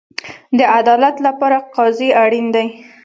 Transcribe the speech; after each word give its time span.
د 0.57 0.59
عدالت 0.77 1.15
لپاره 1.27 1.57
قاضي 1.75 2.09
اړین 2.23 2.47
دی 2.55 2.67